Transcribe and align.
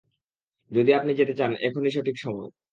যদি 0.71 0.91
আপনি 0.93 1.11
যেতে 1.15 1.33
চান, 1.33 1.51
এখনই 1.67 1.91
সঠিক 1.95 2.15
সময়! 2.17 2.49